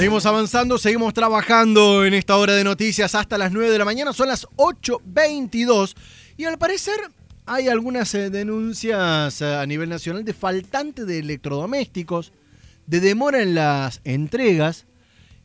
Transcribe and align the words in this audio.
Seguimos 0.00 0.24
avanzando, 0.24 0.78
seguimos 0.78 1.12
trabajando 1.12 2.06
en 2.06 2.14
esta 2.14 2.34
hora 2.38 2.54
de 2.54 2.64
noticias 2.64 3.14
hasta 3.14 3.36
las 3.36 3.52
9 3.52 3.70
de 3.70 3.76
la 3.76 3.84
mañana, 3.84 4.14
son 4.14 4.28
las 4.28 4.46
8.22 4.56 5.94
y 6.38 6.46
al 6.46 6.56
parecer 6.56 6.94
hay 7.44 7.68
algunas 7.68 8.14
eh, 8.14 8.30
denuncias 8.30 9.42
eh, 9.42 9.54
a 9.54 9.66
nivel 9.66 9.90
nacional 9.90 10.24
de 10.24 10.32
faltante 10.32 11.04
de 11.04 11.18
electrodomésticos, 11.18 12.32
de 12.86 13.00
demora 13.00 13.42
en 13.42 13.54
las 13.54 14.00
entregas 14.04 14.86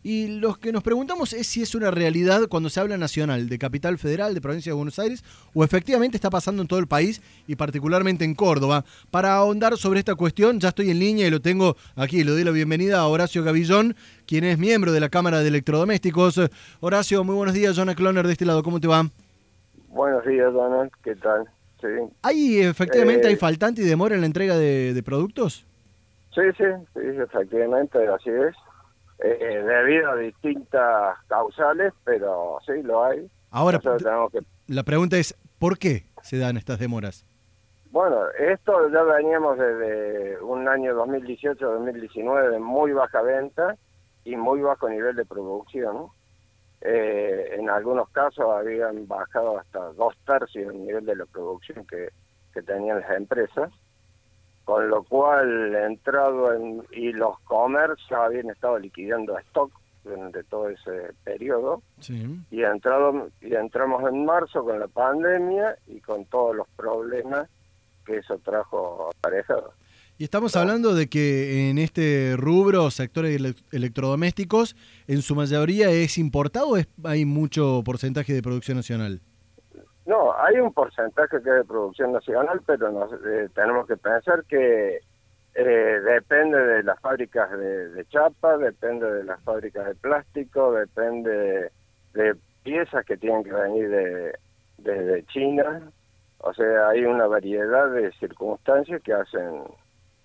y 0.06 0.28
lo 0.28 0.54
que 0.54 0.72
nos 0.72 0.84
preguntamos 0.84 1.34
es 1.34 1.48
si 1.48 1.64
es 1.64 1.74
una 1.74 1.90
realidad 1.90 2.42
cuando 2.48 2.70
se 2.70 2.80
habla 2.80 2.96
nacional, 2.96 3.50
de 3.50 3.58
capital 3.58 3.98
federal, 3.98 4.36
de 4.36 4.40
provincia 4.40 4.70
de 4.70 4.76
Buenos 4.76 5.00
Aires, 5.00 5.24
o 5.56 5.64
efectivamente 5.64 6.16
está 6.16 6.30
pasando 6.30 6.62
en 6.62 6.68
todo 6.68 6.78
el 6.78 6.86
país 6.86 7.24
y 7.48 7.56
particularmente 7.56 8.24
en 8.24 8.36
Córdoba. 8.36 8.86
Para 9.10 9.34
ahondar 9.34 9.78
sobre 9.78 9.98
esta 9.98 10.14
cuestión, 10.14 10.60
ya 10.60 10.70
estoy 10.70 10.92
en 10.92 11.00
línea 11.00 11.26
y 11.26 11.32
lo 11.32 11.42
tengo 11.42 11.76
aquí. 11.96 12.24
Le 12.24 12.30
doy 12.30 12.44
la 12.44 12.52
bienvenida 12.52 13.00
a 13.00 13.08
Horacio 13.08 13.44
Gavillón, 13.44 13.96
quien 14.28 14.44
es 14.44 14.60
miembro 14.60 14.92
de 14.92 15.00
la 15.00 15.10
Cámara 15.10 15.40
de 15.40 15.48
Electrodomésticos. 15.48 16.40
Horacio, 16.82 17.24
muy 17.24 17.34
buenos 17.34 17.56
días. 17.56 17.76
Jonah 17.76 17.96
Cloner 17.96 18.28
de 18.28 18.34
este 18.34 18.46
lado, 18.46 18.62
¿cómo 18.62 18.80
te 18.80 18.88
va? 18.88 19.10
Buenos 19.90 20.24
días, 20.24 20.54
Donald. 20.54 20.92
¿Qué 21.04 21.16
tal? 21.16 21.46
Sí. 21.82 21.88
¿Hay 22.22 22.60
efectivamente 22.60 23.28
hay 23.28 23.34
eh, 23.34 23.38
faltante 23.38 23.82
y 23.82 23.86
demora 23.86 24.14
en 24.14 24.22
la 24.22 24.28
entrega 24.28 24.56
de, 24.56 24.94
de 24.94 25.02
productos? 25.02 25.66
Sí, 26.36 26.42
sí, 26.58 26.64
sí, 26.94 27.00
efectivamente, 27.00 27.98
así 28.08 28.30
es 28.30 28.56
eh, 29.20 29.64
debido 29.66 30.12
a 30.12 30.16
distintas 30.16 31.18
causales, 31.28 31.94
pero 32.04 32.58
sí 32.66 32.82
lo 32.84 33.04
hay. 33.04 33.30
Ahora, 33.52 33.80
la 34.68 34.84
pregunta 34.84 35.18
es, 35.18 35.36
¿por 35.60 35.78
qué 35.78 36.04
se 36.22 36.38
dan 36.38 36.58
estas 36.58 36.80
demoras? 36.80 37.26
Bueno, 37.92 38.30
esto 38.32 38.90
ya 38.90 39.04
veníamos 39.04 39.58
desde 39.58 40.42
un 40.42 40.68
año 40.68 40.94
2018-2019 40.96 42.52
de 42.52 42.60
muy 42.60 42.92
baja 42.92 43.22
venta 43.22 43.78
y 44.26 44.36
muy 44.36 44.60
bajo 44.60 44.90
nivel 44.90 45.16
de 45.16 45.26
producción. 45.26 46.08
Eh, 46.82 47.56
en 47.58 47.70
algunos 47.70 48.10
casos 48.10 48.46
habían 48.50 49.08
bajado 49.08 49.58
hasta 49.58 49.80
dos 49.94 50.14
tercios 50.26 50.74
el 50.74 50.86
nivel 50.86 51.06
de 51.06 51.16
la 51.16 51.26
producción 51.26 51.88
que, 51.88 52.10
que 52.54 52.62
tenían 52.62 53.00
las 53.00 53.12
empresas 53.12 53.72
con 54.66 54.90
lo 54.90 55.04
cual 55.04 55.76
entrado 55.76 56.54
en, 56.54 56.84
y 56.92 57.14
los 57.14 57.40
commerce 57.42 58.04
ya 58.10 58.26
habían 58.26 58.50
estado 58.50 58.80
liquidando 58.80 59.38
stock 59.40 59.72
durante 60.04 60.44
todo 60.44 60.70
ese 60.70 61.14
periodo 61.24 61.82
y 62.52 62.62
entrado 62.62 63.30
y 63.42 63.56
entramos 63.56 64.04
en 64.08 64.26
marzo 64.26 64.64
con 64.64 64.80
la 64.80 64.88
pandemia 64.88 65.78
y 65.88 66.00
con 66.00 66.26
todos 66.26 66.56
los 66.56 66.68
problemas 66.76 67.48
que 68.06 68.18
eso 68.18 68.38
trajo 68.40 69.10
aparejado. 69.18 69.74
Y 70.18 70.24
estamos 70.24 70.56
hablando 70.56 70.94
de 70.94 71.08
que 71.08 71.70
en 71.70 71.78
este 71.78 72.36
rubro, 72.38 72.90
sectores 72.90 73.56
electrodomésticos, 73.72 74.76
en 75.08 75.22
su 75.22 75.36
mayoría 75.36 75.90
es 75.90 76.18
importado 76.18 76.70
o 76.70 76.78
hay 77.04 77.26
mucho 77.26 77.82
porcentaje 77.84 78.34
de 78.34 78.42
producción 78.42 78.78
nacional? 78.78 79.22
No, 80.06 80.36
hay 80.38 80.58
un 80.58 80.72
porcentaje 80.72 81.42
que 81.42 81.50
es 81.50 81.56
de 81.56 81.64
producción 81.64 82.12
nacional, 82.14 82.62
pero 82.66 82.92
nos, 82.92 83.12
eh, 83.14 83.50
tenemos 83.56 83.88
que 83.88 83.98
pensar 83.98 84.44
que 84.46 85.00
eh, 85.56 86.02
depende 86.06 86.60
de 86.60 86.84
las 86.84 87.00
fábricas 87.00 87.50
de, 87.58 88.06
chapa, 88.10 88.58
depende 88.58 89.12
de 89.12 89.24
las 89.24 89.42
fábricas 89.42 89.88
de 89.88 89.96
plástico, 89.96 90.74
depende 90.74 91.72
de, 92.14 92.36
piezas 92.64 93.06
que 93.06 93.18
tienen 93.18 93.44
que 93.44 93.54
venir 93.54 93.90
de, 93.90 94.34
de, 94.78 95.26
China. 95.28 95.82
O 96.40 96.54
sea, 96.54 96.90
hay 96.90 97.06
una 97.06 97.26
variedad 97.26 97.90
de 97.90 98.12
circunstancias 98.14 99.02
que 99.02 99.14
hacen 99.14 99.64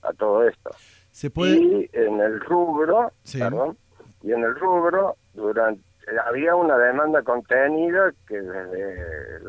a 0.02 0.12
todo 0.12 0.46
esto. 0.46 0.70
¿Se 1.10 1.30
puede... 1.30 1.58
Y 1.58 1.90
en 1.92 2.20
el 2.20 2.40
rubro, 2.40 3.12
perdón, 3.32 3.78
y 4.22 4.32
en 4.32 4.42
el 4.42 4.54
rubro, 4.54 5.16
durante 5.32 5.82
había 6.26 6.54
una 6.56 6.76
demanda 6.76 7.22
contenida 7.22 8.12
que 8.26 8.40
desde, 8.40 9.40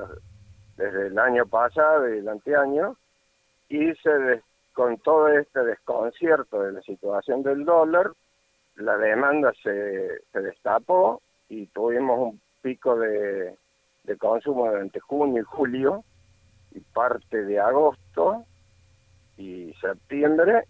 desde 0.77 1.08
el 1.08 1.20
año 1.20 1.45
pasado 1.45 2.14
y 2.14 2.20
el 2.20 2.30
anteaño, 2.30 2.95
y 3.70 3.93
se 3.95 4.42
con 4.73 4.98
todo 4.99 5.27
este 5.27 5.64
desconcierto 5.64 6.64
de 6.64 6.71
la 6.71 6.81
situación 6.81 7.43
del 7.43 7.65
dólar, 7.65 8.11
la 8.77 8.98
demanda 8.98 9.52
se, 9.61 10.21
se 10.31 10.42
destapó 10.42 11.21
y 11.49 11.67
tuvimos 11.67 12.20
un 12.20 12.42
pico 12.61 12.97
de, 12.97 13.55
de 14.03 14.17
consumo 14.17 14.67
durante 14.67 14.99
junio 14.99 15.42
y 15.42 15.45
julio 15.45 16.03
y 16.71 16.80
parte 16.80 17.43
de 17.43 17.59
agosto 17.59 18.45
y 19.37 19.73
septiembre 19.81 20.65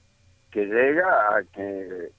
que 0.49 0.65
llega 0.65 1.35
a 1.35 1.43
que 1.43 2.11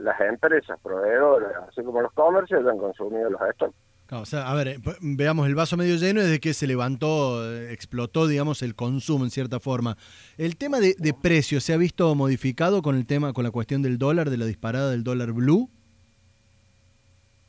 las 0.00 0.20
empresas 0.20 0.78
proveedoras, 0.82 1.68
así 1.68 1.82
como 1.82 2.00
los 2.00 2.12
comercios, 2.12 2.66
han 2.66 2.78
consumido 2.78 3.30
los 3.30 3.40
stocks. 3.54 3.74
o 4.12 4.24
sea, 4.24 4.50
a 4.50 4.54
ver, 4.54 4.68
eh, 4.68 4.78
veamos 5.00 5.46
el 5.46 5.54
vaso 5.54 5.76
medio 5.76 5.96
lleno 5.96 6.20
desde 6.20 6.40
que 6.40 6.54
se 6.54 6.66
levantó, 6.66 7.44
eh, 7.44 7.72
explotó, 7.72 8.26
digamos, 8.26 8.62
el 8.62 8.74
consumo 8.74 9.24
en 9.24 9.30
cierta 9.30 9.60
forma. 9.60 9.96
¿El 10.38 10.56
tema 10.56 10.80
de, 10.80 10.94
de 10.98 11.14
precios 11.14 11.64
se 11.64 11.72
ha 11.72 11.76
visto 11.76 12.14
modificado 12.14 12.82
con 12.82 12.96
el 12.96 13.06
tema, 13.06 13.32
con 13.32 13.44
la 13.44 13.50
cuestión 13.50 13.82
del 13.82 13.98
dólar, 13.98 14.30
de 14.30 14.38
la 14.38 14.46
disparada 14.46 14.90
del 14.90 15.04
dólar 15.04 15.32
blue? 15.32 15.68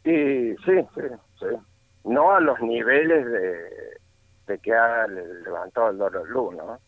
Y, 0.03 0.55
sí, 0.65 0.81
sí, 0.95 1.01
sí. 1.39 1.45
No 2.03 2.31
a 2.31 2.39
los 2.39 2.59
niveles 2.61 3.25
de, 3.25 3.53
de 4.47 4.59
que 4.59 4.73
ha 4.73 5.07
levantado 5.07 5.91
el 5.91 5.97
dólar 5.97 6.23
blue, 6.23 6.51
¿no? 6.51 6.79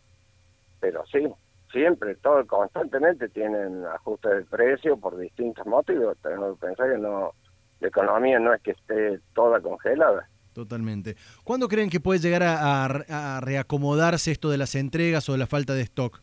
Pero 0.79 1.06
sí, 1.06 1.28
siempre, 1.73 2.16
todo 2.16 2.45
constantemente 2.47 3.28
tienen 3.28 3.85
ajustes 3.88 4.31
de 4.31 4.44
precio 4.45 4.95
por 4.95 5.17
distintos 5.17 5.66
motivos. 5.66 6.16
Tenemos 6.22 6.57
que 6.57 6.67
pensar 6.67 6.91
que 6.91 6.97
no, 7.00 7.34
la 7.81 7.88
economía 7.88 8.39
no 8.39 8.53
es 8.53 8.61
que 8.61 8.72
esté 8.72 9.19
toda 9.34 9.59
congelada. 9.59 10.29
Totalmente. 10.53 11.17
¿Cuándo 11.44 11.67
creen 11.67 11.89
que 11.89 12.00
puede 12.00 12.19
llegar 12.19 12.44
a, 12.44 13.41
reacomodarse 13.41 14.31
esto 14.31 14.51
de 14.51 14.57
las 14.57 14.75
entregas 14.75 15.28
o 15.28 15.31
de 15.34 15.39
la 15.39 15.47
falta 15.47 15.73
de 15.73 15.81
stock? 15.81 16.22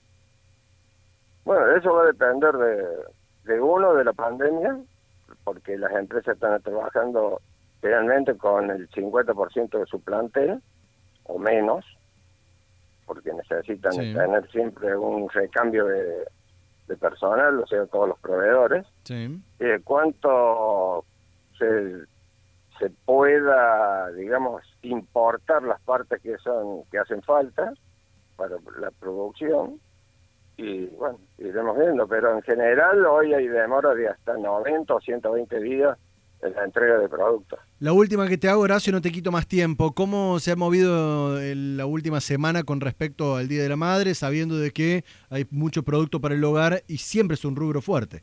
Bueno, 1.45 1.77
eso 1.77 1.93
va 1.93 2.05
a 2.05 2.07
depender 2.07 2.53
de, 2.53 3.53
de 3.53 3.61
uno, 3.61 3.95
de 3.95 4.05
la 4.05 4.13
pandemia, 4.13 4.79
porque 5.43 5.77
las 5.77 5.93
empresas 5.93 6.35
están 6.35 6.63
trabajando 6.63 7.41
realmente 7.83 8.37
con 8.37 8.71
el 8.71 8.89
50% 8.91 9.79
de 9.79 9.87
su 9.87 10.01
plantel 10.01 10.63
o 11.25 11.39
menos, 11.39 11.85
porque 13.11 13.33
necesitan 13.33 13.91
tener 13.91 14.49
siempre 14.53 14.97
un 14.97 15.29
recambio 15.31 15.85
de, 15.85 16.97
personal, 16.97 17.59
o 17.59 17.67
sea, 17.67 17.85
todos 17.87 18.11
los 18.11 18.19
proveedores. 18.21 18.87
Sí. 19.03 19.43
Eh, 19.59 19.81
¿Cuánto 19.83 21.05
se, 21.59 22.05
se 22.79 22.91
pueda, 23.05 24.13
digamos, 24.13 24.63
importar 24.83 25.65
las 25.65 25.81
partes 25.81 26.23
que 26.23 26.39
son 26.39 26.85
que 26.93 26.99
hacen 27.01 27.21
falta 27.23 27.75
para 28.37 28.55
la 28.79 28.93
producción? 28.93 29.81
Y 30.57 30.87
bueno, 30.87 31.19
iremos 31.39 31.77
viendo, 31.77 32.07
pero 32.07 32.37
en 32.37 32.43
general 32.43 33.05
hoy 33.07 33.35
hay 33.35 33.49
demora 33.49 33.93
de 33.93 34.07
hasta 34.07 34.37
90 34.37 34.95
o 34.95 35.01
120 35.01 35.59
días 35.59 35.99
en 36.43 36.55
la 36.55 36.65
entrega 36.65 36.99
de 36.99 37.09
productos. 37.09 37.59
La 37.79 37.93
última 37.93 38.27
que 38.29 38.39
te 38.39 38.49
hago, 38.49 38.63
Horacio, 38.63 38.93
no 38.93 39.01
te 39.01 39.11
quito 39.13 39.31
más 39.31 39.47
tiempo. 39.47 39.93
¿Cómo 39.93 40.39
se 40.39 40.53
ha 40.53 40.57
movido 40.57 41.39
la 41.39 41.87
última 41.87 42.21
semana 42.21 42.63
con 42.63 42.81
respecto 42.81 43.37
al 43.37 43.49
Día 43.49 43.63
de 43.63 43.69
la 43.69 43.77
Madre, 43.77 44.15
sabiendo 44.15 44.57
de 44.57 44.71
que 44.71 45.05
hay 45.29 45.47
mucho 45.51 45.83
producto 45.83 46.21
para 46.21 46.35
el 46.35 46.45
hogar 46.45 46.83
y 46.89 46.99
siempre 46.99 47.35
es 47.35 47.45
un 47.45 47.57
rubro 47.57 47.83
fuerte? 47.83 48.23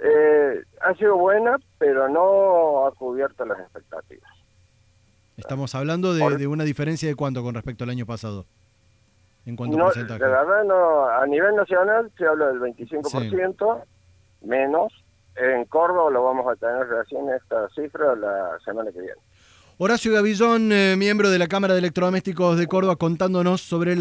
Eh, 0.00 0.62
ha 0.80 0.94
sido 0.94 1.16
buena, 1.16 1.58
pero 1.78 2.08
no 2.08 2.86
ha 2.86 2.92
cubierto 2.92 3.44
las 3.44 3.60
expectativas. 3.60 4.30
Estamos 5.36 5.74
hablando 5.74 6.14
de, 6.14 6.46
una 6.46 6.64
diferencia 6.64 7.08
de 7.08 7.14
cuánto 7.14 7.42
con 7.42 7.54
respecto 7.54 7.84
al 7.84 7.90
año 7.90 8.04
pasado. 8.04 8.44
En 9.46 9.56
cuanto 9.56 9.78
no, 9.78 9.84
porcentaje. 9.84 10.22
De 10.22 10.30
verdad, 10.30 10.64
no, 10.64 11.08
a 11.08 11.26
nivel 11.26 11.56
nacional 11.56 12.10
se 12.18 12.26
habla 12.26 12.48
del 12.48 12.60
25%, 12.60 13.84
menos 14.42 14.92
en 15.36 15.64
Córdoba 15.64 16.10
lo 16.10 16.24
a 16.52 16.56
tener 16.56 16.86
recién 16.86 17.28
esta 17.30 17.68
la 18.16 18.58
semana 18.64 18.90
que 18.92 19.00
viene. 19.00 19.20
Horacio 19.82 20.12
Gavillón, 20.12 20.72
eh, 20.72 20.94
miembro 20.98 21.30
de 21.30 21.38
la 21.38 21.48
Cámara 21.48 21.72
de 21.72 21.78
Electrodomésticos 21.78 22.58
de 22.58 22.66
Córdoba, 22.66 22.96
contándonos 22.96 23.62
sobre 23.62 23.92
la 23.92 23.98